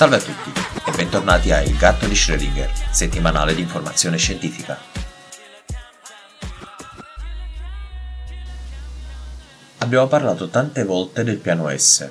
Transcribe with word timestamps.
Salve 0.00 0.16
a 0.16 0.20
tutti 0.20 0.50
e 0.86 0.92
bentornati 0.96 1.52
a 1.52 1.60
Il 1.60 1.76
gatto 1.76 2.06
di 2.06 2.14
Schrödinger, 2.14 2.70
settimanale 2.90 3.54
di 3.54 3.60
informazione 3.60 4.16
scientifica. 4.16 4.78
Abbiamo 9.76 10.06
parlato 10.06 10.48
tante 10.48 10.84
volte 10.84 11.22
del 11.22 11.36
piano 11.36 11.68
S 11.68 12.08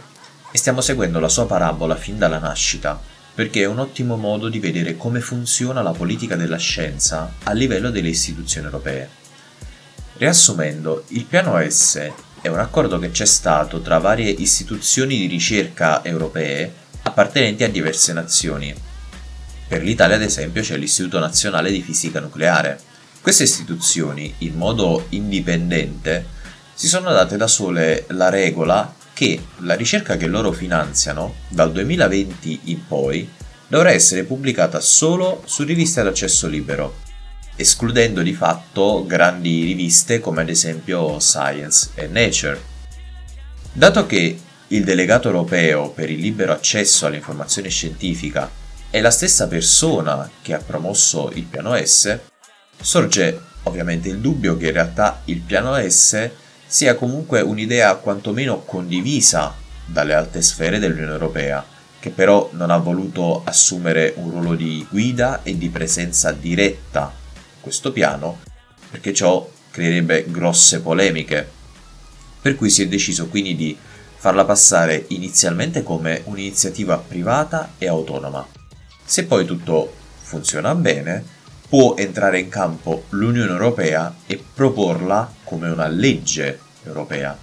e 0.52 0.56
stiamo 0.56 0.82
seguendo 0.82 1.20
la 1.20 1.30
sua 1.30 1.48
parabola 1.48 1.96
fin 1.96 2.20
dalla 2.20 2.38
nascita 2.38 3.02
perché 3.34 3.62
è 3.62 3.66
un 3.66 3.80
ottimo 3.80 4.18
modo 4.18 4.50
di 4.50 4.60
vedere 4.60 4.96
come 4.96 5.20
funziona 5.20 5.82
la 5.82 5.90
politica 5.90 6.36
della 6.36 6.58
scienza 6.58 7.34
a 7.42 7.54
livello 7.54 7.90
delle 7.90 8.10
istituzioni 8.10 8.68
europee. 8.68 9.10
Riassumendo, 10.18 11.06
il 11.08 11.26
piano 11.26 11.60
S 11.68 12.12
è 12.40 12.50
un 12.50 12.60
accordo 12.60 13.00
che 13.00 13.10
c'è 13.10 13.26
stato 13.26 13.82
tra 13.82 13.98
varie 13.98 14.30
istituzioni 14.30 15.18
di 15.18 15.26
ricerca 15.26 16.04
europee 16.04 16.79
appartenenti 17.10 17.64
a 17.64 17.70
diverse 17.70 18.14
nazioni. 18.14 18.74
Per 19.68 19.84
l'Italia, 19.84 20.16
ad 20.16 20.22
esempio, 20.22 20.62
c'è 20.62 20.78
l'Istituto 20.78 21.20
Nazionale 21.20 21.72
di 21.72 21.82
Fisica 21.82 22.20
Nucleare. 22.20 22.80
Queste 23.22 23.44
istituzioni, 23.44 24.34
in 24.40 24.56
modo 24.56 25.06
indipendente, 25.10 26.26
si 26.74 26.88
sono 26.88 27.12
date 27.12 27.38
da 27.38 27.48
sole 27.48 28.06
la 28.10 28.30
regola 28.30 28.96
che 29.14 29.40
la 29.58 29.76
ricerca 29.76 30.16
che 30.16 30.28
loro 30.28 30.52
finanziano, 30.54 31.36
dal 31.50 31.72
2020 31.72 32.62
in 32.66 32.88
poi, 32.88 33.30
dovrà 33.68 33.92
essere 33.92 34.24
pubblicata 34.24 34.80
solo 34.80 35.44
su 35.46 35.64
riviste 35.64 36.00
ad 36.00 36.08
accesso 36.08 36.48
libero, 36.48 37.00
escludendo 37.56 38.22
di 38.22 38.34
fatto 38.34 39.06
grandi 39.06 39.64
riviste 39.64 40.20
come 40.20 40.42
ad 40.42 40.50
esempio 40.50 41.20
Science 41.20 41.90
e 41.96 42.08
Nature. 42.08 42.62
Dato 43.74 44.06
che 44.06 44.40
il 44.70 44.84
delegato 44.84 45.28
europeo 45.28 45.90
per 45.90 46.10
il 46.10 46.20
libero 46.20 46.52
accesso 46.52 47.06
all'informazione 47.06 47.70
scientifica 47.70 48.50
è 48.90 49.02
la 49.02 49.12
stessa 49.12 49.48
persona 49.48 50.30
che 50.42 50.54
ha 50.54 50.60
promosso 50.60 51.32
il 51.34 51.44
piano 51.44 51.76
S, 51.76 52.20
sorge 52.80 53.42
ovviamente 53.64 54.10
il 54.10 54.20
dubbio 54.20 54.58
che 54.58 54.68
in 54.68 54.74
realtà 54.74 55.22
il 55.26 55.42
piano 55.42 55.76
S 55.88 56.30
sia 56.66 56.96
comunque 56.96 57.42
un'idea 57.42 57.96
quantomeno 57.96 58.60
condivisa 58.60 59.56
dalle 59.86 60.14
alte 60.14 60.42
sfere 60.42 60.78
dell'Unione 60.78 61.14
Europea, 61.14 61.66
che 62.00 62.12
però 62.12 62.50
non 62.54 62.70
ha 62.70 62.78
voluto 62.78 63.42
assumere 63.44 64.14
un 64.18 64.30
ruolo 64.30 64.56
di 64.56 64.86
guida 64.90 65.42
e 65.42 65.58
di 65.58 65.70
presenza 65.70 66.32
diretta 66.32 67.12
in 67.56 67.62
questo 67.62 67.92
piano, 67.92 68.40
perché 68.92 69.14
ciò 69.14 69.50
creerebbe 69.72 70.26
grosse 70.28 70.82
polemiche. 70.82 71.58
Per 72.42 72.56
cui 72.56 72.70
si 72.70 72.84
è 72.84 72.88
deciso 72.88 73.28
quindi 73.28 73.56
di 73.56 73.78
farla 74.20 74.44
passare 74.44 75.06
inizialmente 75.10 75.82
come 75.82 76.24
un'iniziativa 76.26 76.98
privata 76.98 77.72
e 77.78 77.88
autonoma. 77.88 78.46
Se 79.06 79.24
poi 79.24 79.46
tutto 79.46 79.94
funziona 80.22 80.76
bene, 80.76 81.24
può 81.70 81.96
entrare 81.96 82.40
in 82.40 82.50
campo 82.50 83.06
l'Unione 83.10 83.50
Europea 83.50 84.14
e 84.26 84.44
proporla 84.54 85.32
come 85.46 85.70
una 85.70 85.88
legge 85.88 86.60
europea. 86.84 87.38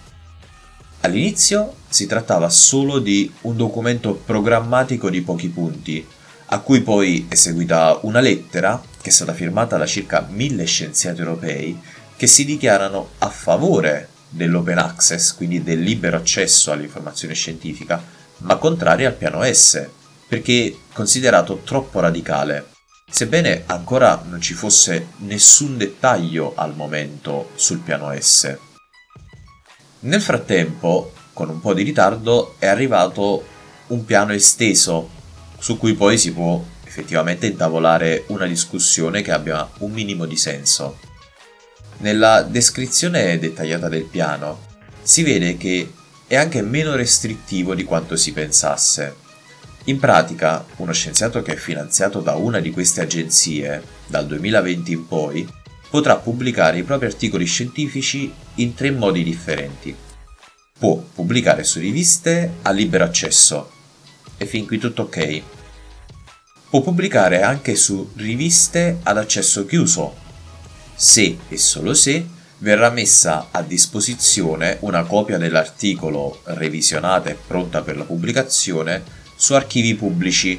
All'inizio 1.01 1.77
si 1.89 2.07
trattava 2.07 2.51
solo 2.51 2.99
di 2.99 3.33
un 3.43 3.57
documento 3.57 4.13
programmatico 4.13 5.09
di 5.09 5.23
pochi 5.23 5.49
punti, 5.49 6.07
a 6.49 6.59
cui 6.59 6.83
poi 6.83 7.25
è 7.29 7.35
seguita 7.37 8.01
una 8.03 8.21
lettera 8.21 8.83
che 9.01 9.09
è 9.09 9.13
stata 9.13 9.33
firmata 9.33 9.79
da 9.79 9.87
circa 9.87 10.27
mille 10.29 10.67
scienziati 10.67 11.21
europei 11.21 11.81
che 12.17 12.27
si 12.27 12.45
dichiarano 12.45 13.11
a 13.19 13.31
favore 13.31 14.09
dell'open 14.29 14.79
access, 14.79 15.35
quindi 15.35 15.63
del 15.63 15.81
libero 15.81 16.17
accesso 16.17 16.73
all'informazione 16.73 17.35
scientifica, 17.35 18.03
ma 18.39 18.57
contraria 18.57 19.09
al 19.09 19.15
piano 19.15 19.43
S, 19.43 19.89
perché 20.29 20.77
considerato 20.93 21.61
troppo 21.65 22.01
radicale. 22.01 22.71
Sebbene 23.09 23.63
ancora 23.67 24.23
non 24.29 24.41
ci 24.41 24.53
fosse 24.53 25.09
nessun 25.19 25.77
dettaglio 25.77 26.53
al 26.57 26.75
momento 26.75 27.51
sul 27.55 27.79
piano 27.79 28.13
S. 28.19 28.59
Nel 30.01 30.21
frattempo, 30.21 31.13
con 31.33 31.49
un 31.49 31.61
po' 31.61 31.73
di 31.73 31.83
ritardo, 31.83 32.57
è 32.59 32.67
arrivato 32.67 33.45
un 33.89 34.05
piano 34.05 34.33
esteso 34.33 35.09
su 35.59 35.79
cui 35.79 35.95
poi 35.95 36.19
si 36.19 36.33
può 36.33 36.63
effettivamente 36.85 37.47
intavolare 37.47 38.25
una 38.29 38.47
discussione 38.47 39.23
che 39.23 39.33
abbia 39.33 39.69
un 39.79 39.93
minimo 39.93 40.25
di 40.25 40.37
senso. 40.37 40.99
Nella 41.99 42.43
descrizione 42.43 43.39
dettagliata 43.39 43.89
del 43.89 44.05
piano 44.05 44.65
si 45.03 45.23
vede 45.23 45.57
che 45.57 45.93
è 46.27 46.37
anche 46.37 46.61
meno 46.61 46.95
restrittivo 46.95 47.75
di 47.75 47.85
quanto 47.85 48.17
si 48.17 48.33
pensasse. 48.33 49.15
In 49.85 49.99
pratica, 49.99 50.65
uno 50.77 50.93
scienziato 50.93 51.41
che 51.43 51.55
è 51.55 51.57
finanziato 51.57 52.21
da 52.21 52.35
una 52.35 52.59
di 52.59 52.71
queste 52.71 53.01
agenzie 53.01 53.83
dal 54.07 54.27
2020 54.27 54.93
in 54.93 55.07
poi 55.07 55.49
potrà 55.89 56.17
pubblicare 56.17 56.79
i 56.79 56.83
propri 56.83 57.07
articoli 57.07 57.47
scientifici 57.47 58.33
in 58.57 58.75
tre 58.75 58.91
modi 58.91 59.23
differenti. 59.23 59.97
Può 60.79 60.97
pubblicare 60.97 61.65
su 61.65 61.79
riviste 61.79 62.57
a 62.63 62.73
libero 62.73 63.05
accesso, 63.05 63.71
e 64.37 64.45
fin 64.45 64.67
qui 64.67 64.79
tutto 64.79 65.03
ok. 65.03 65.43
Può 66.69 66.83
pubblicare 66.83 67.43
anche 67.43 67.75
su 67.77 68.11
riviste 68.17 68.99
ad 69.03 69.17
accesso 69.17 69.65
chiuso, 69.65 70.25
se 70.97 71.39
e 71.49 71.59
solo 71.59 71.95
se 71.95 72.27
verrà 72.59 72.91
messa 72.91 73.49
a 73.51 73.63
disposizione 73.63 74.79
una 74.81 75.05
copia 75.05 75.37
dell'articolo 75.37 76.41
revisionata 76.45 77.29
e 77.29 77.37
pronta 77.47 77.83
per 77.83 77.97
la 77.97 78.05
pubblicazione 78.05 79.03
su 79.37 79.53
archivi 79.53 79.95
pubblici, 79.95 80.59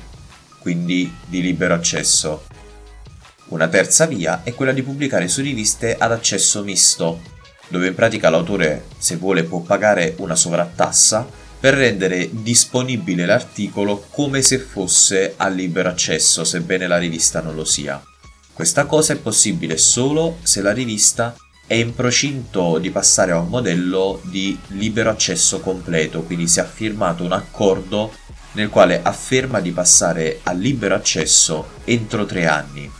quindi 0.59 1.11
di 1.25 1.41
libero 1.41 1.73
accesso. 1.73 2.45
Una 3.47 3.67
terza 3.67 4.05
via 4.05 4.43
è 4.43 4.53
quella 4.53 4.73
di 4.73 4.83
pubblicare 4.83 5.27
su 5.27 5.41
riviste 5.41 5.95
ad 5.97 6.11
accesso 6.11 6.63
misto, 6.63 7.21
dove 7.69 7.87
in 7.87 7.95
pratica 7.95 8.29
l'autore, 8.29 8.85
se 8.97 9.15
vuole, 9.15 9.43
può 9.43 9.61
pagare 9.61 10.13
una 10.17 10.35
sovrattassa 10.35 11.27
per 11.59 11.73
rendere 11.73 12.29
disponibile 12.31 13.25
l'articolo 13.25 14.05
come 14.11 14.41
se 14.43 14.59
fosse 14.59 15.33
a 15.37 15.47
libero 15.47 15.89
accesso, 15.89 16.43
sebbene 16.43 16.85
la 16.85 16.97
rivista 16.97 17.41
non 17.41 17.55
lo 17.55 17.65
sia. 17.65 18.01
Questa 18.57 18.87
cosa 18.87 19.13
è 19.13 19.17
possibile 19.17 19.77
solo 19.77 20.39
se 20.41 20.63
la 20.63 20.73
rivista 20.73 21.35
è 21.67 21.75
in 21.75 21.93
procinto 21.93 22.79
di 22.79 22.89
passare 22.89 23.31
a 23.31 23.37
un 23.37 23.49
modello 23.49 24.19
di 24.23 24.57
libero 24.69 25.11
accesso 25.11 25.59
completo, 25.59 26.23
quindi 26.23 26.47
si 26.47 26.59
è 26.59 26.65
firmato 26.65 27.23
un 27.23 27.33
accordo 27.33 28.11
nel 28.53 28.69
quale 28.69 28.99
afferma 29.03 29.59
di 29.59 29.69
passare 29.69 30.39
a 30.41 30.53
libero 30.53 30.95
accesso 30.95 31.67
entro 31.83 32.25
tre 32.25 32.47
anni. 32.47 32.91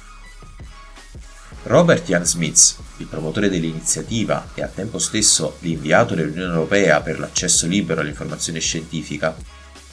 Robert 1.63 2.05
Jan 2.05 2.23
Smith, 2.23 2.75
il 2.97 3.07
promotore 3.07 3.49
dell'iniziativa 3.49 4.49
e 4.53 4.61
al 4.61 4.71
tempo 4.71 4.99
stesso 4.99 5.57
l'inviato 5.61 6.13
dell'Unione 6.13 6.53
Europea 6.53 7.01
per 7.01 7.17
l'accesso 7.17 7.65
libero 7.65 8.01
all'informazione 8.01 8.59
scientifica, 8.59 9.35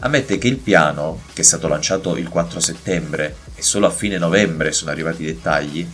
ammette 0.00 0.38
che 0.38 0.48
il 0.48 0.58
piano, 0.58 1.22
che 1.32 1.42
è 1.42 1.44
stato 1.44 1.68
lanciato 1.68 2.16
il 2.16 2.28
4 2.28 2.60
settembre 2.60 3.36
e 3.54 3.62
solo 3.62 3.86
a 3.86 3.90
fine 3.90 4.18
novembre 4.18 4.72
sono 4.72 4.90
arrivati 4.90 5.22
i 5.22 5.26
dettagli, 5.26 5.86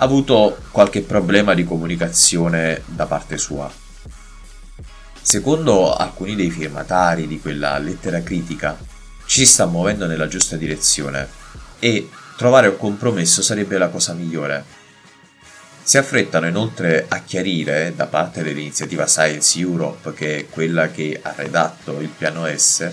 ha 0.00 0.04
avuto 0.04 0.58
qualche 0.70 1.02
problema 1.02 1.54
di 1.54 1.64
comunicazione 1.64 2.82
da 2.86 3.06
parte 3.06 3.36
sua. 3.36 3.70
Secondo 5.20 5.94
alcuni 5.94 6.34
dei 6.36 6.50
firmatari 6.50 7.26
di 7.26 7.40
quella 7.40 7.76
lettera 7.78 8.22
critica, 8.22 8.78
ci 9.26 9.44
sta 9.44 9.66
muovendo 9.66 10.06
nella 10.06 10.28
giusta 10.28 10.56
direzione 10.56 11.28
e 11.78 12.08
trovare 12.36 12.68
un 12.68 12.78
compromesso 12.78 13.42
sarebbe 13.42 13.76
la 13.76 13.88
cosa 13.88 14.14
migliore. 14.14 14.64
Si 15.82 15.98
affrettano 15.98 16.46
inoltre 16.46 17.06
a 17.08 17.20
chiarire 17.22 17.92
da 17.94 18.06
parte 18.06 18.42
dell'iniziativa 18.42 19.06
Science 19.06 19.58
Europe, 19.58 20.14
che 20.14 20.36
è 20.38 20.48
quella 20.48 20.88
che 20.90 21.18
ha 21.20 21.34
redatto 21.36 21.98
il 22.00 22.08
piano 22.08 22.46
S, 22.46 22.90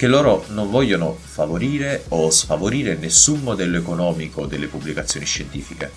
che 0.00 0.06
loro 0.06 0.46
non 0.48 0.70
vogliono 0.70 1.14
favorire 1.22 2.04
o 2.08 2.30
sfavorire 2.30 2.96
nessun 2.96 3.40
modello 3.40 3.76
economico 3.76 4.46
delle 4.46 4.66
pubblicazioni 4.66 5.26
scientifiche, 5.26 5.92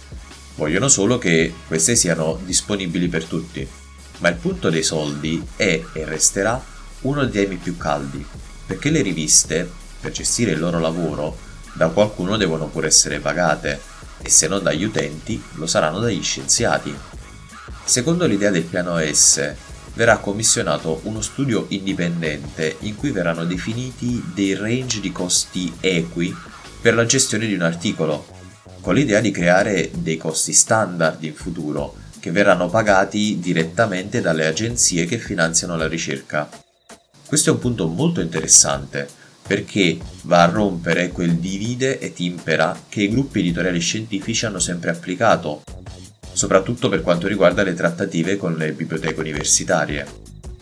vogliono 0.56 0.90
solo 0.90 1.18
che 1.18 1.54
queste 1.66 1.96
siano 1.96 2.38
disponibili 2.44 3.08
per 3.08 3.24
tutti. 3.24 3.66
Ma 4.18 4.28
il 4.28 4.36
punto 4.36 4.70
dei 4.70 4.84
soldi 4.84 5.42
è 5.56 5.82
e 5.94 6.04
resterà 6.04 6.62
uno 7.04 7.24
dei 7.24 7.46
temi 7.46 7.56
più 7.56 7.78
caldi, 7.78 8.26
perché 8.66 8.90
le 8.90 9.02
riviste, 9.02 9.72
per 10.02 10.12
gestire 10.12 10.52
il 10.52 10.60
loro 10.60 10.80
lavoro, 10.80 11.38
da 11.72 11.88
qualcuno 11.88 12.36
devono 12.36 12.66
pure 12.66 12.88
essere 12.88 13.22
pagate, 13.22 13.80
e 14.22 14.30
se 14.30 14.50
non 14.50 14.62
dagli 14.62 14.84
utenti, 14.84 15.42
lo 15.54 15.66
saranno 15.66 16.00
dagli 16.00 16.22
scienziati. 16.22 16.94
Secondo 17.86 18.26
l'idea 18.26 18.52
del 18.52 18.64
piano 18.64 18.98
S, 19.00 19.54
verrà 19.94 20.18
commissionato 20.18 21.02
uno 21.04 21.22
studio 21.22 21.66
indipendente 21.70 22.78
in 22.80 22.96
cui 22.96 23.12
verranno 23.12 23.46
definiti 23.46 24.24
dei 24.34 24.56
range 24.56 25.00
di 25.00 25.12
costi 25.12 25.74
equi 25.80 26.36
per 26.82 26.96
la 26.96 27.06
gestione 27.06 27.48
di 27.48 27.54
un 27.54 27.62
articolo, 27.62 28.26
con 28.82 28.96
l'idea 28.96 29.22
di 29.22 29.32
creare 29.32 29.90
dei 29.94 30.18
costi 30.18 30.52
standard 30.52 31.24
in 31.24 31.34
futuro 31.34 31.96
che 32.20 32.32
verranno 32.32 32.70
pagati 32.70 33.40
direttamente 33.40 34.22
dalle 34.22 34.46
agenzie 34.46 35.06
che 35.06 35.18
finanziano 35.18 35.76
la 35.76 35.88
ricerca. 35.88 36.50
Questo 37.26 37.50
è 37.50 37.54
un 37.54 37.60
punto 37.60 37.88
molto 37.88 38.22
interessante 38.22 39.08
perché 39.46 39.98
va 40.22 40.44
a 40.44 40.50
rompere 40.50 41.10
quel 41.10 41.36
divide 41.36 42.00
et 42.00 42.20
impera 42.20 42.78
che 42.88 43.04
i 43.04 43.10
gruppi 43.10 43.40
editoriali 43.40 43.80
scientifici 43.80 44.46
hanno 44.46 44.60
sempre 44.60 44.92
applicato, 44.92 45.64
soprattutto 46.44 46.90
per 46.90 47.02
quanto 47.02 47.28
riguarda 47.28 47.64
le 47.64 47.74
trattative 47.74 48.36
con 48.36 48.58
le 48.58 48.74
biblioteche 48.74 49.18
universitarie. 49.18 50.06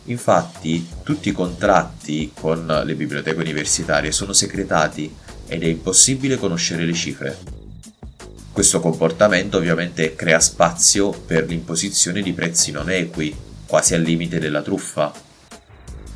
Infatti, 0.05 0.87
tutti 1.01 1.29
i 1.29 1.31
contratti 1.31 2.33
con 2.39 2.83
le 2.85 2.93
biblioteche 2.93 3.39
universitarie 3.39 4.11
sono 4.11 4.31
segretati 4.31 5.11
ed 5.47 5.63
è 5.63 5.65
impossibile 5.65 6.37
conoscere 6.37 6.85
le 6.85 6.93
cifre. 6.93 7.35
Questo 8.51 8.79
comportamento 8.79 9.57
ovviamente 9.57 10.13
crea 10.13 10.39
spazio 10.39 11.09
per 11.09 11.47
l'imposizione 11.47 12.21
di 12.21 12.33
prezzi 12.33 12.69
non 12.69 12.91
equi, 12.91 13.35
quasi 13.65 13.95
al 13.95 14.01
limite 14.01 14.37
della 14.37 14.61
truffa. 14.61 15.11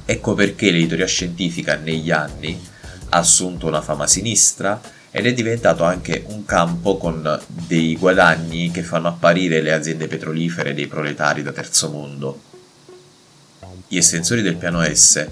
Ecco 0.05 0.35
perché 0.35 0.69
l'editoria 0.69 1.07
scientifica 1.07 1.75
negli 1.75 2.11
anni 2.11 2.61
ha 3.09 3.17
assunto 3.17 3.65
una 3.65 3.81
fama 3.81 4.05
sinistra 4.05 4.79
ed 5.17 5.27
è 5.27 5.33
diventato 5.33 5.85
anche 5.85 6.25
un 6.27 6.43
campo 6.43 6.97
con 6.97 7.39
dei 7.47 7.95
guadagni 7.95 8.69
che 8.69 8.83
fanno 8.83 9.07
apparire 9.07 9.61
le 9.61 9.71
aziende 9.71 10.07
petrolifere 10.07 10.73
dei 10.73 10.87
proletari 10.87 11.41
da 11.41 11.53
terzo 11.53 11.89
mondo. 11.89 12.41
Gli 13.87 13.95
estensori 13.95 14.41
del 14.41 14.57
piano 14.57 14.83
S 14.83 15.25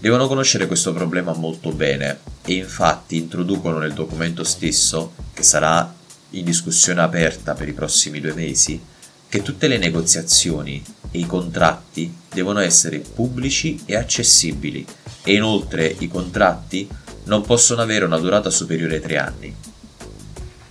devono 0.00 0.26
conoscere 0.26 0.66
questo 0.66 0.92
problema 0.92 1.34
molto 1.34 1.70
bene 1.70 2.18
e 2.44 2.54
infatti 2.54 3.16
introducono 3.16 3.78
nel 3.78 3.92
documento 3.92 4.42
stesso, 4.42 5.12
che 5.32 5.44
sarà 5.44 5.94
in 6.30 6.44
discussione 6.44 7.00
aperta 7.00 7.54
per 7.54 7.68
i 7.68 7.74
prossimi 7.74 8.18
due 8.18 8.34
mesi, 8.34 8.82
che 9.28 9.40
tutte 9.42 9.68
le 9.68 9.78
negoziazioni 9.78 10.82
e 11.12 11.18
i 11.20 11.26
contratti 11.26 12.12
devono 12.28 12.58
essere 12.58 12.98
pubblici 12.98 13.82
e 13.86 13.94
accessibili 13.94 14.84
e 15.22 15.34
inoltre 15.34 15.94
i 16.00 16.08
contratti 16.08 16.88
non 17.24 17.42
possono 17.42 17.82
avere 17.82 18.04
una 18.04 18.18
durata 18.18 18.50
superiore 18.50 18.96
ai 18.96 19.00
tre 19.00 19.18
anni. 19.18 19.54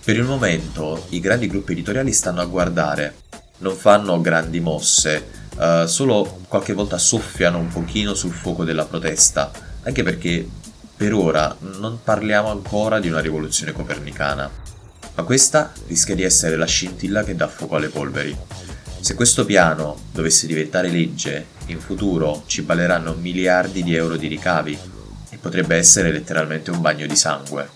Per 0.04 0.16
il 0.16 0.24
momento 0.24 1.06
i 1.10 1.20
grandi 1.20 1.46
gruppi 1.46 1.72
editoriali 1.72 2.12
stanno 2.12 2.40
a 2.40 2.46
guardare, 2.46 3.14
non 3.58 3.76
fanno 3.76 4.20
grandi 4.20 4.60
mosse, 4.60 5.24
uh, 5.56 5.86
solo 5.86 6.40
qualche 6.48 6.72
volta 6.72 6.98
soffiano 6.98 7.58
un 7.58 7.68
pochino 7.68 8.14
sul 8.14 8.32
fuoco 8.32 8.64
della 8.64 8.84
protesta, 8.84 9.50
anche 9.84 10.02
perché 10.02 10.46
per 10.96 11.14
ora 11.14 11.56
non 11.60 12.00
parliamo 12.02 12.50
ancora 12.50 12.98
di 13.00 13.08
una 13.08 13.20
rivoluzione 13.20 13.72
copernicana. 13.72 14.50
Ma 15.14 15.22
questa 15.24 15.72
rischia 15.86 16.14
di 16.14 16.22
essere 16.22 16.56
la 16.56 16.66
scintilla 16.66 17.22
che 17.22 17.36
dà 17.36 17.46
fuoco 17.46 17.76
alle 17.76 17.88
polveri. 17.88 18.36
Se 19.00 19.14
questo 19.14 19.44
piano 19.44 19.98
dovesse 20.12 20.46
diventare 20.46 20.88
legge, 20.88 21.46
in 21.66 21.80
futuro 21.80 22.44
ci 22.46 22.62
balleranno 22.62 23.14
miliardi 23.14 23.82
di 23.82 23.94
euro 23.94 24.16
di 24.16 24.26
ricavi 24.26 24.78
potrebbe 25.42 25.76
essere 25.76 26.12
letteralmente 26.12 26.70
un 26.70 26.80
bagno 26.80 27.04
di 27.04 27.16
sangue. 27.16 27.68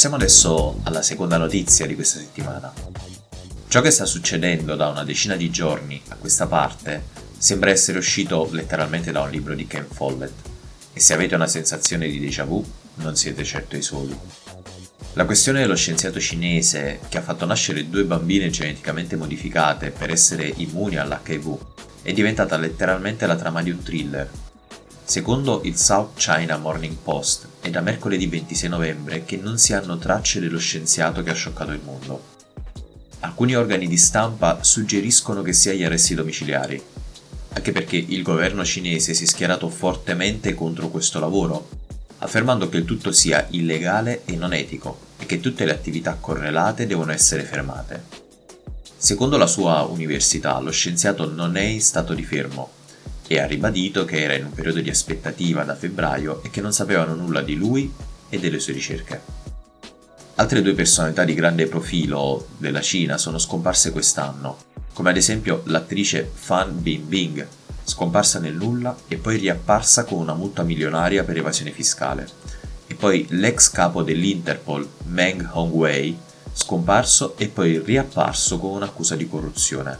Passiamo 0.00 0.18
adesso 0.24 0.80
alla 0.84 1.02
seconda 1.02 1.36
notizia 1.36 1.84
di 1.84 1.94
questa 1.94 2.20
settimana. 2.20 2.72
Ciò 3.68 3.82
che 3.82 3.90
sta 3.90 4.06
succedendo 4.06 4.74
da 4.74 4.88
una 4.88 5.04
decina 5.04 5.36
di 5.36 5.50
giorni 5.50 6.00
a 6.08 6.14
questa 6.14 6.46
parte 6.46 7.04
sembra 7.36 7.68
essere 7.68 7.98
uscito 7.98 8.48
letteralmente 8.50 9.12
da 9.12 9.20
un 9.20 9.28
libro 9.28 9.54
di 9.54 9.66
Ken 9.66 9.84
Follett 9.86 10.32
e 10.94 11.00
se 11.00 11.12
avete 11.12 11.34
una 11.34 11.46
sensazione 11.46 12.08
di 12.08 12.18
déjà 12.18 12.44
vu 12.44 12.64
non 12.94 13.14
siete 13.14 13.44
certo 13.44 13.76
i 13.76 13.82
soli. 13.82 14.18
La 15.12 15.26
questione 15.26 15.60
dello 15.60 15.76
scienziato 15.76 16.18
cinese 16.18 17.00
che 17.10 17.18
ha 17.18 17.22
fatto 17.22 17.44
nascere 17.44 17.90
due 17.90 18.04
bambine 18.04 18.48
geneticamente 18.48 19.16
modificate 19.16 19.90
per 19.90 20.10
essere 20.10 20.50
immuni 20.56 20.96
all'HIV 20.96 21.58
è 22.00 22.14
diventata 22.14 22.56
letteralmente 22.56 23.26
la 23.26 23.36
trama 23.36 23.62
di 23.62 23.68
un 23.68 23.82
thriller. 23.82 24.30
Secondo 25.04 25.60
il 25.64 25.76
South 25.76 26.16
China 26.16 26.56
Morning 26.56 26.96
Post 26.96 27.48
è 27.60 27.68
da 27.68 27.80
mercoledì 27.82 28.26
26 28.26 28.68
novembre 28.68 29.24
che 29.24 29.36
non 29.36 29.58
si 29.58 29.74
hanno 29.74 29.98
tracce 29.98 30.40
dello 30.40 30.58
scienziato 30.58 31.22
che 31.22 31.30
ha 31.30 31.34
scioccato 31.34 31.72
il 31.72 31.80
mondo. 31.84 32.38
Alcuni 33.20 33.54
organi 33.54 33.86
di 33.86 33.98
stampa 33.98 34.62
suggeriscono 34.62 35.42
che 35.42 35.52
sia 35.52 35.72
agli 35.72 35.84
arresti 35.84 36.14
domiciliari, 36.14 36.82
anche 37.52 37.72
perché 37.72 37.96
il 37.96 38.22
governo 38.22 38.64
cinese 38.64 39.12
si 39.12 39.24
è 39.24 39.26
schierato 39.26 39.68
fortemente 39.68 40.54
contro 40.54 40.88
questo 40.88 41.20
lavoro, 41.20 41.68
affermando 42.18 42.68
che 42.70 42.78
il 42.78 42.84
tutto 42.84 43.12
sia 43.12 43.46
illegale 43.50 44.22
e 44.24 44.36
non 44.36 44.54
etico 44.54 45.08
e 45.18 45.26
che 45.26 45.40
tutte 45.40 45.66
le 45.66 45.72
attività 45.72 46.16
correlate 46.18 46.86
devono 46.86 47.12
essere 47.12 47.42
fermate. 47.42 48.04
Secondo 48.96 49.36
la 49.36 49.46
sua 49.46 49.82
università, 49.82 50.58
lo 50.60 50.70
scienziato 50.70 51.30
non 51.30 51.56
è 51.56 51.62
in 51.62 51.80
stato 51.82 52.14
di 52.14 52.24
fermo 52.24 52.78
e 53.32 53.38
ha 53.38 53.46
ribadito 53.46 54.04
che 54.04 54.20
era 54.24 54.34
in 54.34 54.46
un 54.46 54.50
periodo 54.50 54.80
di 54.80 54.90
aspettativa 54.90 55.62
da 55.62 55.76
febbraio 55.76 56.42
e 56.42 56.50
che 56.50 56.60
non 56.60 56.72
sapevano 56.72 57.14
nulla 57.14 57.42
di 57.42 57.54
lui 57.54 57.94
e 58.28 58.40
delle 58.40 58.58
sue 58.58 58.72
ricerche. 58.72 59.22
Altre 60.34 60.62
due 60.62 60.74
personalità 60.74 61.22
di 61.22 61.34
grande 61.34 61.68
profilo 61.68 62.48
della 62.56 62.80
Cina 62.80 63.18
sono 63.18 63.38
scomparse 63.38 63.92
quest'anno, 63.92 64.56
come 64.92 65.10
ad 65.10 65.16
esempio 65.16 65.62
l'attrice 65.66 66.28
Fan 66.34 66.82
Bingbing, 66.82 67.46
scomparsa 67.84 68.40
nel 68.40 68.56
nulla 68.56 68.96
e 69.06 69.16
poi 69.16 69.36
riapparsa 69.36 70.02
con 70.02 70.18
una 70.18 70.34
multa 70.34 70.64
milionaria 70.64 71.22
per 71.22 71.36
evasione 71.36 71.70
fiscale, 71.70 72.28
e 72.88 72.96
poi 72.96 73.28
l'ex 73.30 73.70
capo 73.70 74.02
dell'Interpol 74.02 74.88
Meng 75.04 75.48
Hongwei, 75.52 76.18
scomparso 76.52 77.36
e 77.36 77.46
poi 77.46 77.78
riapparso 77.78 78.58
con 78.58 78.72
un'accusa 78.72 79.14
di 79.14 79.28
corruzione. 79.28 79.98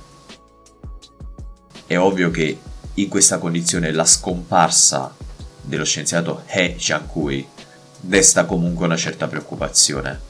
È 1.86 1.96
ovvio 1.96 2.32
che 2.32 2.58
in 2.94 3.08
questa 3.08 3.38
condizione 3.38 3.92
la 3.92 4.04
scomparsa 4.04 5.14
dello 5.62 5.84
scienziato 5.84 6.42
He 6.46 6.74
Jiankui 6.76 7.46
desta 8.00 8.44
comunque 8.44 8.86
una 8.86 8.96
certa 8.96 9.28
preoccupazione. 9.28 10.28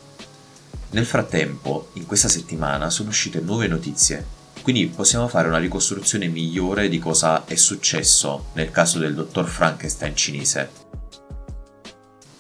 Nel 0.91 1.07
frattempo, 1.07 1.91
in 1.95 2.07
questa 2.07 2.29
settimana 2.29 2.91
sono 2.91 3.11
uscite 3.11 3.41
nuove 3.41 3.69
notizie 3.69 4.39
quindi 4.63 4.87
possiamo 4.89 5.27
fare 5.27 5.49
una 5.49 5.59
ricostruzione 5.59 6.29
migliore 6.29 6.89
di 6.89 6.99
cosa 6.99 7.47
è 7.47 7.55
successo 7.55 8.49
nel 8.53 8.71
caso 8.71 8.99
del 8.99 9.15
dottor 9.15 9.49
Frankenstein 9.49 10.15
cinese. 10.15 10.71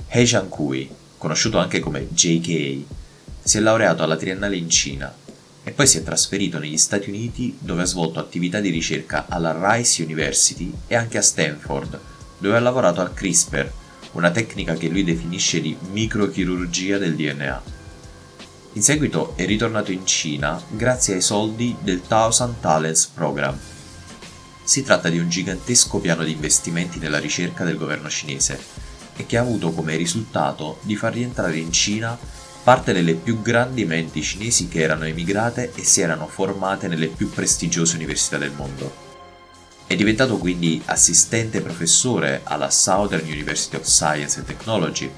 He 0.06 0.22
Jiankui, 0.24 0.90
conosciuto 1.16 1.58
anche 1.58 1.80
come 1.80 2.08
JK, 2.12 2.84
si 3.42 3.56
è 3.56 3.60
laureato 3.60 4.02
alla 4.02 4.16
triennale 4.16 4.56
in 4.56 4.68
Cina 4.68 5.12
e 5.62 5.72
poi 5.72 5.86
si 5.86 5.98
è 5.98 6.02
trasferito 6.02 6.58
negli 6.58 6.78
Stati 6.78 7.10
Uniti 7.10 7.56
dove 7.58 7.82
ha 7.82 7.86
svolto 7.86 8.18
attività 8.18 8.60
di 8.60 8.70
ricerca 8.70 9.26
alla 9.28 9.74
Rice 9.74 10.02
University 10.02 10.72
e 10.86 10.94
anche 10.94 11.18
a 11.18 11.22
Stanford, 11.22 11.98
dove 12.38 12.56
ha 12.56 12.60
lavorato 12.60 13.00
al 13.00 13.12
CRISPR, 13.12 13.72
una 14.12 14.30
tecnica 14.30 14.74
che 14.74 14.88
lui 14.88 15.04
definisce 15.04 15.60
di 15.60 15.76
microchirurgia 15.92 16.98
del 16.98 17.14
DNA. 17.14 17.62
In 18.74 18.82
seguito 18.82 19.34
è 19.36 19.44
ritornato 19.46 19.92
in 19.92 20.06
Cina 20.06 20.60
grazie 20.68 21.14
ai 21.14 21.20
soldi 21.20 21.76
del 21.80 22.02
Thousand 22.06 22.60
Talents 22.60 23.06
Program. 23.06 23.58
Si 24.62 24.82
tratta 24.82 25.08
di 25.08 25.18
un 25.18 25.28
gigantesco 25.28 25.98
piano 25.98 26.22
di 26.22 26.32
investimenti 26.32 26.98
nella 26.98 27.18
ricerca 27.18 27.64
del 27.64 27.76
governo 27.76 28.08
cinese 28.08 28.58
e 29.16 29.26
che 29.26 29.36
ha 29.36 29.40
avuto 29.40 29.72
come 29.72 29.96
risultato 29.96 30.78
di 30.82 30.96
far 30.96 31.12
rientrare 31.12 31.58
in 31.58 31.72
Cina 31.72 32.16
parte 32.70 32.92
delle 32.92 33.14
più 33.14 33.42
grandi 33.42 33.84
menti 33.84 34.22
cinesi 34.22 34.68
che 34.68 34.78
erano 34.78 35.04
emigrate 35.04 35.72
e 35.74 35.82
si 35.82 36.02
erano 36.02 36.28
formate 36.28 36.86
nelle 36.86 37.08
più 37.08 37.28
prestigiose 37.28 37.96
università 37.96 38.38
del 38.38 38.52
mondo. 38.52 38.94
È 39.88 39.96
diventato 39.96 40.38
quindi 40.38 40.80
assistente 40.84 41.62
professore 41.62 42.42
alla 42.44 42.70
Southern 42.70 43.26
University 43.26 43.74
of 43.74 43.82
Science 43.82 44.38
and 44.38 44.46
Technology 44.46 45.10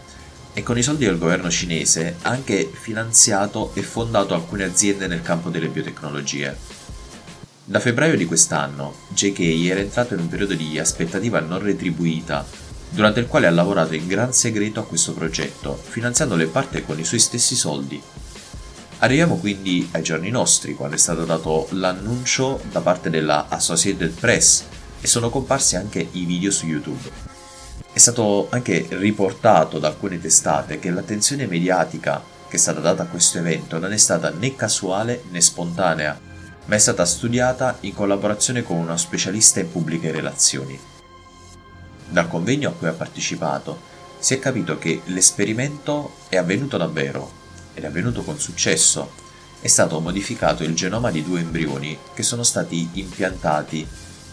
e 0.54 0.62
con 0.62 0.78
i 0.78 0.82
soldi 0.82 1.04
del 1.04 1.18
governo 1.18 1.50
cinese 1.50 2.16
ha 2.22 2.30
anche 2.30 2.70
finanziato 2.72 3.72
e 3.74 3.82
fondato 3.82 4.32
alcune 4.32 4.64
aziende 4.64 5.06
nel 5.06 5.20
campo 5.20 5.50
delle 5.50 5.68
biotecnologie. 5.68 6.56
Da 7.64 7.80
febbraio 7.80 8.16
di 8.16 8.24
quest'anno, 8.24 8.94
JK 9.08 9.40
era 9.68 9.80
entrato 9.80 10.14
in 10.14 10.20
un 10.20 10.28
periodo 10.28 10.54
di 10.54 10.78
aspettativa 10.78 11.40
non 11.40 11.62
retribuita, 11.62 12.46
durante 12.92 13.20
il 13.20 13.26
quale 13.26 13.46
ha 13.46 13.50
lavorato 13.50 13.94
in 13.94 14.06
gran 14.06 14.34
segreto 14.34 14.80
a 14.80 14.84
questo 14.84 15.14
progetto, 15.14 15.80
finanziandolo 15.82 16.42
in 16.42 16.50
parte 16.50 16.84
con 16.84 16.98
i 16.98 17.04
suoi 17.04 17.20
stessi 17.20 17.56
soldi. 17.56 18.00
Arriviamo 18.98 19.38
quindi 19.38 19.88
ai 19.92 20.02
giorni 20.02 20.28
nostri, 20.28 20.74
quando 20.74 20.94
è 20.94 20.98
stato 20.98 21.24
dato 21.24 21.66
l'annuncio 21.70 22.60
da 22.70 22.80
parte 22.80 23.10
della 23.10 23.46
Associated 23.48 24.12
Press 24.12 24.64
e 25.00 25.06
sono 25.06 25.30
comparsi 25.30 25.74
anche 25.74 26.06
i 26.12 26.24
video 26.24 26.50
su 26.50 26.66
YouTube. 26.66 27.10
È 27.92 27.98
stato 27.98 28.48
anche 28.50 28.86
riportato 28.90 29.78
da 29.78 29.88
alcune 29.88 30.20
testate 30.20 30.78
che 30.78 30.90
l'attenzione 30.90 31.46
mediatica 31.46 32.22
che 32.46 32.56
è 32.56 32.60
stata 32.60 32.80
data 32.80 33.04
a 33.04 33.06
questo 33.06 33.38
evento 33.38 33.78
non 33.78 33.92
è 33.92 33.96
stata 33.96 34.30
né 34.30 34.54
casuale 34.54 35.24
né 35.30 35.40
spontanea, 35.40 36.20
ma 36.66 36.74
è 36.74 36.78
stata 36.78 37.06
studiata 37.06 37.78
in 37.80 37.94
collaborazione 37.94 38.62
con 38.62 38.76
uno 38.76 38.96
specialista 38.98 39.60
in 39.60 39.72
pubbliche 39.72 40.12
relazioni. 40.12 40.78
Dal 42.12 42.28
convegno 42.28 42.68
a 42.68 42.72
cui 42.72 42.88
ha 42.88 42.92
partecipato 42.92 43.80
si 44.18 44.34
è 44.34 44.38
capito 44.38 44.76
che 44.76 45.00
l'esperimento 45.06 46.16
è 46.28 46.36
avvenuto 46.36 46.76
davvero 46.76 47.40
ed 47.72 47.84
è 47.84 47.86
avvenuto 47.86 48.22
con 48.22 48.38
successo. 48.38 49.10
È 49.58 49.66
stato 49.66 49.98
modificato 49.98 50.62
il 50.62 50.74
genoma 50.74 51.10
di 51.10 51.24
due 51.24 51.40
embrioni 51.40 51.96
che 52.12 52.22
sono 52.22 52.42
stati 52.42 52.86
impiantati 52.92 53.86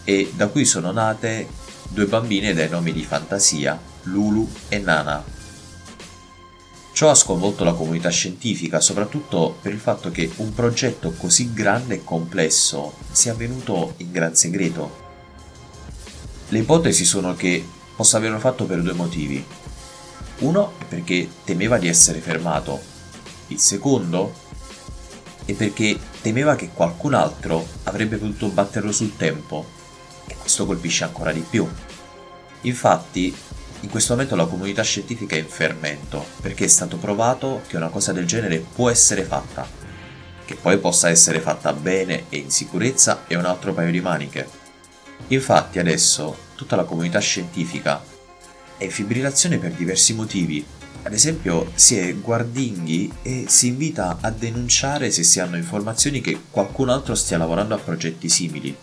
e 0.04 0.30
da 0.36 0.48
cui 0.48 0.66
sono 0.66 0.92
nate 0.92 1.48
due 1.88 2.04
bambine 2.04 2.52
dai 2.52 2.68
nomi 2.68 2.92
di 2.92 3.02
fantasia, 3.02 3.80
Lulu 4.02 4.46
e 4.68 4.78
Nana. 4.78 5.24
Ciò 6.92 7.08
ha 7.08 7.14
sconvolto 7.14 7.64
la 7.64 7.72
comunità 7.72 8.10
scientifica, 8.10 8.78
soprattutto 8.78 9.56
per 9.62 9.72
il 9.72 9.80
fatto 9.80 10.10
che 10.10 10.30
un 10.36 10.52
progetto 10.52 11.14
così 11.16 11.54
grande 11.54 11.94
e 11.94 12.04
complesso 12.04 12.92
sia 13.10 13.32
avvenuto 13.32 13.94
in 13.98 14.12
gran 14.12 14.36
segreto. 14.36 15.09
Le 16.52 16.58
ipotesi 16.58 17.04
sono 17.04 17.36
che 17.36 17.64
possa 17.94 18.16
averlo 18.16 18.40
fatto 18.40 18.64
per 18.64 18.82
due 18.82 18.92
motivi. 18.92 19.44
Uno 20.38 20.72
è 20.78 20.84
perché 20.84 21.28
temeva 21.44 21.78
di 21.78 21.86
essere 21.86 22.18
fermato, 22.18 22.80
il 23.48 23.60
secondo 23.60 24.34
è 25.44 25.52
perché 25.52 25.96
temeva 26.20 26.56
che 26.56 26.70
qualcun 26.74 27.14
altro 27.14 27.64
avrebbe 27.84 28.16
potuto 28.16 28.48
batterlo 28.48 28.90
sul 28.90 29.16
tempo 29.16 29.64
e 30.26 30.34
questo 30.34 30.66
colpisce 30.66 31.04
ancora 31.04 31.30
di 31.30 31.44
più. 31.48 31.68
Infatti, 32.62 33.32
in 33.82 33.88
questo 33.88 34.14
momento 34.14 34.34
la 34.34 34.46
comunità 34.46 34.82
scientifica 34.82 35.36
è 35.36 35.38
in 35.38 35.46
fermento, 35.46 36.26
perché 36.40 36.64
è 36.64 36.68
stato 36.68 36.96
provato 36.96 37.62
che 37.68 37.76
una 37.76 37.90
cosa 37.90 38.10
del 38.10 38.26
genere 38.26 38.58
può 38.58 38.90
essere 38.90 39.22
fatta. 39.22 39.68
Che 40.44 40.54
poi 40.56 40.78
possa 40.78 41.10
essere 41.10 41.38
fatta 41.38 41.72
bene 41.72 42.24
e 42.28 42.38
in 42.38 42.50
sicurezza 42.50 43.22
è 43.28 43.36
un 43.36 43.44
altro 43.44 43.72
paio 43.72 43.92
di 43.92 44.00
maniche. 44.00 44.59
Infatti 45.28 45.78
adesso 45.78 46.36
tutta 46.54 46.76
la 46.76 46.84
comunità 46.84 47.18
scientifica 47.18 48.02
è 48.76 48.84
in 48.84 48.90
fibrillazione 48.90 49.58
per 49.58 49.72
diversi 49.72 50.14
motivi. 50.14 50.64
Ad 51.02 51.12
esempio 51.12 51.70
si 51.74 51.96
è 51.96 52.14
guardinghi 52.14 53.12
e 53.22 53.44
si 53.48 53.68
invita 53.68 54.18
a 54.20 54.30
denunciare 54.30 55.10
se 55.10 55.22
si 55.22 55.40
hanno 55.40 55.56
informazioni 55.56 56.20
che 56.20 56.38
qualcun 56.50 56.88
altro 56.88 57.14
stia 57.14 57.38
lavorando 57.38 57.74
a 57.74 57.78
progetti 57.78 58.28
simili. 58.28 58.76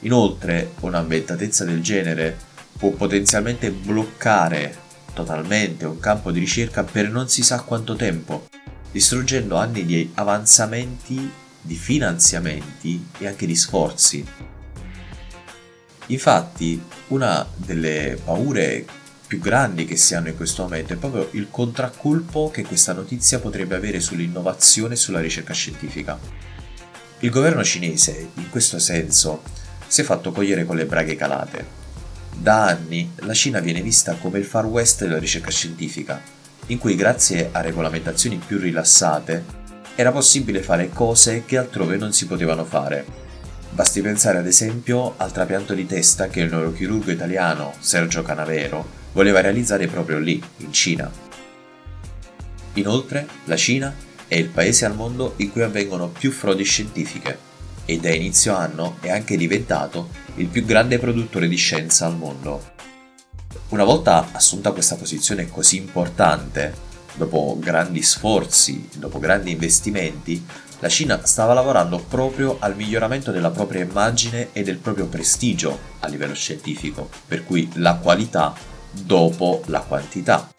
Inoltre, 0.00 0.72
un'ambientatezza 0.80 1.64
del 1.64 1.82
genere 1.82 2.36
può 2.78 2.90
potenzialmente 2.90 3.70
bloccare 3.70 4.88
totalmente 5.12 5.84
un 5.84 5.98
campo 5.98 6.30
di 6.30 6.38
ricerca 6.38 6.84
per 6.84 7.10
non 7.10 7.28
si 7.28 7.42
sa 7.42 7.60
quanto 7.62 7.96
tempo, 7.96 8.48
distruggendo 8.90 9.56
anni 9.56 9.84
di 9.84 10.10
avanzamenti, 10.14 11.30
di 11.60 11.74
finanziamenti 11.74 13.06
e 13.18 13.26
anche 13.26 13.46
di 13.46 13.56
sforzi. 13.56 14.26
Infatti, 16.06 16.82
una 17.08 17.46
delle 17.54 18.18
paure 18.22 18.84
più 19.26 19.38
grandi 19.38 19.84
che 19.84 19.96
si 19.96 20.16
hanno 20.16 20.28
in 20.28 20.36
questo 20.36 20.62
momento 20.62 20.92
è 20.92 20.96
proprio 20.96 21.28
il 21.32 21.46
contraccolpo 21.50 22.50
che 22.50 22.64
questa 22.64 22.92
notizia 22.92 23.38
potrebbe 23.38 23.76
avere 23.76 24.00
sull'innovazione 24.00 24.94
e 24.94 24.96
sulla 24.96 25.20
ricerca 25.20 25.52
scientifica. 25.54 26.18
Il 27.20 27.30
governo 27.30 27.62
cinese, 27.62 28.30
in 28.34 28.50
questo 28.50 28.80
senso, 28.80 29.42
si 29.86 30.00
è 30.00 30.04
fatto 30.04 30.32
cogliere 30.32 30.64
con 30.64 30.74
le 30.74 30.86
braghe 30.86 31.14
calate. 31.14 31.64
Da 32.36 32.66
anni 32.66 33.12
la 33.18 33.34
Cina 33.34 33.60
viene 33.60 33.82
vista 33.82 34.14
come 34.14 34.38
il 34.38 34.44
far 34.44 34.64
west 34.64 35.02
della 35.02 35.18
ricerca 35.18 35.50
scientifica, 35.50 36.20
in 36.66 36.78
cui 36.78 36.96
grazie 36.96 37.50
a 37.52 37.60
regolamentazioni 37.60 38.40
più 38.44 38.58
rilassate 38.58 39.44
era 39.94 40.12
possibile 40.12 40.62
fare 40.62 40.88
cose 40.88 41.44
che 41.44 41.58
altrove 41.58 41.96
non 41.96 42.12
si 42.12 42.26
potevano 42.26 42.64
fare. 42.64 43.19
Basti 43.72 44.00
pensare 44.02 44.38
ad 44.38 44.46
esempio 44.46 45.14
al 45.16 45.30
trapianto 45.30 45.74
di 45.74 45.86
testa 45.86 46.26
che 46.26 46.40
il 46.40 46.50
neurochirurgo 46.50 47.12
italiano 47.12 47.72
Sergio 47.78 48.22
Canavero 48.22 48.98
voleva 49.12 49.40
realizzare 49.40 49.86
proprio 49.86 50.18
lì, 50.18 50.42
in 50.58 50.72
Cina. 50.72 51.10
Inoltre, 52.74 53.26
la 53.44 53.56
Cina 53.56 53.94
è 54.26 54.34
il 54.34 54.48
paese 54.48 54.84
al 54.86 54.94
mondo 54.94 55.34
in 55.36 55.52
cui 55.52 55.62
avvengono 55.62 56.08
più 56.08 56.32
frodi 56.32 56.64
scientifiche 56.64 57.38
e 57.84 57.98
da 57.98 58.10
inizio 58.10 58.54
anno 58.54 58.96
è 59.00 59.10
anche 59.10 59.36
diventato 59.36 60.10
il 60.36 60.46
più 60.46 60.64
grande 60.64 60.98
produttore 60.98 61.48
di 61.48 61.56
scienza 61.56 62.06
al 62.06 62.16
mondo. 62.16 62.72
Una 63.68 63.84
volta 63.84 64.30
assunta 64.32 64.72
questa 64.72 64.96
posizione 64.96 65.48
così 65.48 65.76
importante, 65.76 66.74
dopo 67.14 67.56
grandi 67.60 68.02
sforzi, 68.02 68.88
dopo 68.96 69.18
grandi 69.18 69.52
investimenti, 69.52 70.44
la 70.80 70.88
Cina 70.88 71.24
stava 71.24 71.52
lavorando 71.52 71.98
proprio 71.98 72.56
al 72.58 72.74
miglioramento 72.74 73.30
della 73.30 73.50
propria 73.50 73.82
immagine 73.82 74.48
e 74.52 74.62
del 74.62 74.78
proprio 74.78 75.06
prestigio 75.06 75.78
a 76.00 76.08
livello 76.08 76.34
scientifico, 76.34 77.08
per 77.26 77.44
cui 77.44 77.68
la 77.74 77.96
qualità 77.96 78.54
dopo 78.90 79.62
la 79.66 79.80
quantità 79.80 80.50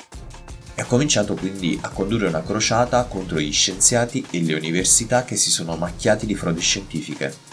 e 0.75 0.81
ha 0.81 0.85
cominciato 0.85 1.33
quindi 1.33 1.77
a 1.81 1.89
condurre 1.89 2.27
una 2.27 2.43
crociata 2.43 3.03
contro 3.03 3.39
gli 3.39 3.51
scienziati 3.51 4.25
e 4.29 4.41
le 4.41 4.53
università 4.53 5.25
che 5.25 5.35
si 5.35 5.49
sono 5.49 5.75
macchiati 5.75 6.25
di 6.25 6.35
frodi 6.35 6.61
scientifiche. 6.61 7.49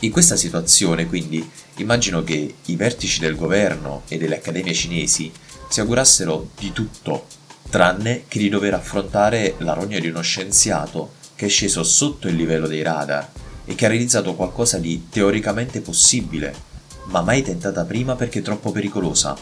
In 0.00 0.10
questa 0.10 0.36
situazione, 0.36 1.06
quindi, 1.06 1.48
immagino 1.76 2.24
che 2.24 2.54
i 2.64 2.76
vertici 2.76 3.20
del 3.20 3.36
governo 3.36 4.02
e 4.08 4.16
delle 4.16 4.36
accademie 4.36 4.72
cinesi 4.72 5.30
si 5.68 5.80
augurassero 5.80 6.50
di 6.58 6.72
tutto, 6.72 7.26
tranne 7.68 8.24
che 8.26 8.38
di 8.38 8.48
dover 8.48 8.74
affrontare 8.74 9.54
la 9.58 9.74
rogna 9.74 9.98
di 9.98 10.08
uno 10.08 10.22
scienziato 10.22 11.18
che 11.40 11.46
è 11.46 11.48
sceso 11.48 11.82
sotto 11.84 12.28
il 12.28 12.36
livello 12.36 12.66
dei 12.66 12.82
radar 12.82 13.26
e 13.64 13.74
che 13.74 13.86
ha 13.86 13.88
realizzato 13.88 14.34
qualcosa 14.34 14.76
di 14.76 15.06
teoricamente 15.08 15.80
possibile, 15.80 16.54
ma 17.04 17.22
mai 17.22 17.40
tentata 17.40 17.86
prima 17.86 18.14
perché 18.14 18.42
troppo 18.42 18.70
pericolosa. 18.72 19.34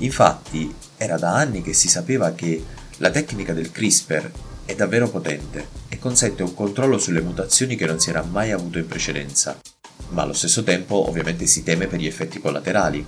Infatti, 0.00 0.70
era 0.98 1.16
da 1.16 1.34
anni 1.34 1.62
che 1.62 1.72
si 1.72 1.88
sapeva 1.88 2.32
che 2.32 2.62
la 2.98 3.08
tecnica 3.08 3.54
del 3.54 3.72
CRISPR 3.72 4.30
è 4.66 4.74
davvero 4.74 5.08
potente 5.08 5.68
e 5.88 5.98
consente 5.98 6.42
un 6.42 6.52
controllo 6.52 6.98
sulle 6.98 7.22
mutazioni 7.22 7.74
che 7.74 7.86
non 7.86 7.98
si 7.98 8.10
era 8.10 8.22
mai 8.22 8.50
avuto 8.50 8.76
in 8.76 8.86
precedenza, 8.86 9.58
ma 10.10 10.20
allo 10.20 10.34
stesso 10.34 10.62
tempo 10.62 11.08
ovviamente 11.08 11.46
si 11.46 11.62
teme 11.62 11.86
per 11.86 12.00
gli 12.00 12.06
effetti 12.06 12.38
collaterali. 12.38 13.02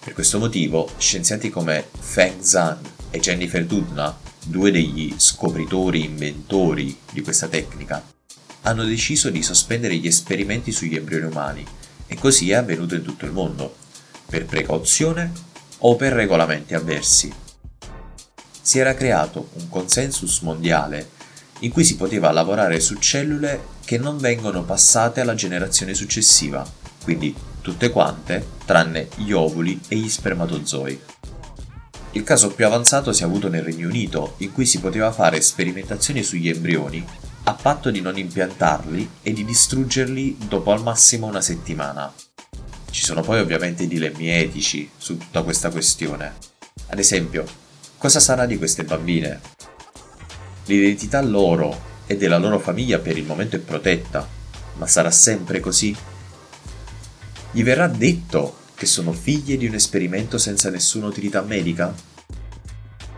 Per 0.00 0.12
questo 0.12 0.40
motivo, 0.40 0.90
scienziati 0.98 1.50
come 1.50 1.86
Feng 2.00 2.40
Zhang 2.40 2.78
e 3.10 3.20
Jennifer 3.20 3.64
Doudna, 3.64 4.26
due 4.48 4.70
degli 4.70 5.14
scopritori 5.18 6.04
inventori 6.04 6.96
di 7.12 7.20
questa 7.20 7.48
tecnica, 7.48 8.02
hanno 8.62 8.84
deciso 8.84 9.28
di 9.28 9.42
sospendere 9.42 9.96
gli 9.96 10.06
esperimenti 10.06 10.72
sugli 10.72 10.96
embrioni 10.96 11.26
umani 11.26 11.66
e 12.06 12.16
così 12.16 12.50
è 12.50 12.54
avvenuto 12.54 12.94
in 12.94 13.02
tutto 13.02 13.26
il 13.26 13.32
mondo, 13.32 13.76
per 14.26 14.46
precauzione 14.46 15.30
o 15.78 15.96
per 15.96 16.12
regolamenti 16.12 16.74
avversi. 16.74 17.32
Si 18.60 18.78
era 18.78 18.94
creato 18.94 19.50
un 19.52 19.68
consensus 19.68 20.40
mondiale 20.40 21.10
in 21.60 21.70
cui 21.70 21.84
si 21.84 21.96
poteva 21.96 22.30
lavorare 22.30 22.80
su 22.80 22.96
cellule 22.96 23.76
che 23.84 23.98
non 23.98 24.18
vengono 24.18 24.64
passate 24.64 25.20
alla 25.20 25.34
generazione 25.34 25.94
successiva, 25.94 26.66
quindi 27.02 27.34
tutte 27.60 27.90
quante 27.90 28.46
tranne 28.64 29.08
gli 29.16 29.32
ovuli 29.32 29.78
e 29.88 29.96
gli 29.96 30.08
spermatozoi. 30.08 31.17
Il 32.12 32.24
caso 32.24 32.54
più 32.54 32.64
avanzato 32.64 33.12
si 33.12 33.22
è 33.22 33.26
avuto 33.26 33.48
nel 33.48 33.62
Regno 33.62 33.86
Unito, 33.86 34.34
in 34.38 34.52
cui 34.52 34.64
si 34.64 34.80
poteva 34.80 35.12
fare 35.12 35.40
sperimentazioni 35.40 36.22
sugli 36.22 36.48
embrioni 36.48 37.04
a 37.44 37.54
patto 37.54 37.90
di 37.90 38.00
non 38.00 38.18
impiantarli 38.18 39.10
e 39.22 39.32
di 39.32 39.44
distruggerli 39.44 40.36
dopo 40.48 40.72
al 40.72 40.82
massimo 40.82 41.26
una 41.26 41.40
settimana. 41.40 42.12
Ci 42.90 43.04
sono 43.04 43.20
poi 43.22 43.40
ovviamente 43.40 43.86
dilemmi 43.86 44.28
etici 44.28 44.90
su 44.96 45.16
tutta 45.18 45.42
questa 45.42 45.70
questione. 45.70 46.34
Ad 46.88 46.98
esempio, 46.98 47.44
cosa 47.98 48.20
sarà 48.20 48.46
di 48.46 48.58
queste 48.58 48.84
bambine? 48.84 49.40
L'identità 50.64 51.20
loro 51.22 51.86
e 52.06 52.16
della 52.16 52.38
loro 52.38 52.58
famiglia 52.58 52.98
per 52.98 53.16
il 53.16 53.24
momento 53.24 53.56
è 53.56 53.60
protetta, 53.60 54.26
ma 54.76 54.86
sarà 54.86 55.10
sempre 55.10 55.60
così? 55.60 55.94
Gli 57.50 57.62
verrà 57.62 57.86
detto 57.86 58.57
che 58.78 58.86
sono 58.86 59.10
figlie 59.10 59.56
di 59.56 59.66
un 59.66 59.74
esperimento 59.74 60.38
senza 60.38 60.70
nessuna 60.70 61.06
utilità 61.08 61.42
medica? 61.42 61.92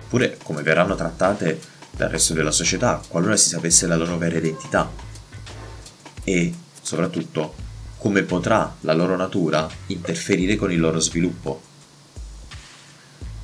Oppure 0.05 0.38
come 0.43 0.62
verranno 0.62 0.95
trattate 0.95 1.61
dal 1.90 2.09
resto 2.09 2.33
della 2.33 2.50
società 2.50 3.02
qualora 3.07 3.37
si 3.37 3.50
sapesse 3.50 3.87
la 3.87 3.97
loro 3.97 4.17
vera 4.17 4.38
identità? 4.38 4.90
E, 6.25 6.55
soprattutto, 6.81 7.55
come 7.99 8.23
potrà 8.23 8.75
la 8.81 8.95
loro 8.95 9.17
natura 9.17 9.69
interferire 9.88 10.57
con 10.57 10.73
il 10.73 10.81
loro 10.81 10.99
sviluppo. 10.99 11.61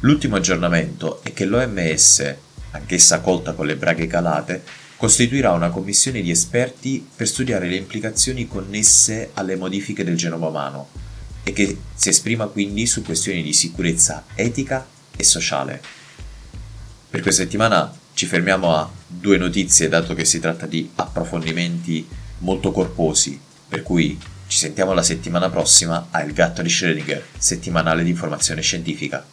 L'ultimo 0.01 0.37
aggiornamento 0.37 1.23
è 1.23 1.35
che 1.35 1.45
l'OMS, 1.45 2.35
anch'essa 2.71 3.21
colta 3.21 3.53
con 3.53 3.67
le 3.67 3.77
braghe 3.77 4.07
calate, 4.07 4.63
costituirà 4.97 5.53
una 5.53 5.69
commissione 5.69 6.23
di 6.23 6.31
esperti 6.31 7.07
per 7.15 7.29
studiare 7.29 7.69
le 7.69 7.77
implicazioni 7.77 8.49
connesse 8.49 9.33
alle 9.35 9.57
modifiche 9.57 10.03
del 10.03 10.17
genoma 10.17 10.47
umano 10.47 11.05
e 11.49 11.53
che 11.53 11.79
si 11.95 12.09
esprima 12.09 12.47
quindi 12.47 12.87
su 12.87 13.03
questioni 13.03 13.41
di 13.41 13.53
sicurezza 13.53 14.25
etica 14.35 14.85
e 15.17 15.23
sociale. 15.23 15.81
Per 17.09 17.21
questa 17.21 17.43
settimana 17.43 17.97
ci 18.15 18.27
fermiamo 18.27 18.75
a 18.75 18.91
due 19.07 19.37
notizie 19.37 19.89
dato 19.89 20.13
che 20.15 20.25
si 20.25 20.41
tratta 20.41 20.67
di 20.67 20.91
approfondimenti 20.97 22.05
molto 22.39 22.73
corposi, 22.73 23.39
per 23.69 23.85
cui 23.85 24.19
ci 24.49 24.59
sentiamo 24.59 24.93
la 24.93 25.05
settimana 25.05 25.49
prossima 25.49 26.09
a 26.11 26.21
Il 26.23 26.33
gatto 26.33 26.63
di 26.63 26.69
Schrödinger, 26.69 27.23
settimanale 27.39 28.03
di 28.03 28.11
informazione 28.11 28.61
scientifica. 28.61 29.25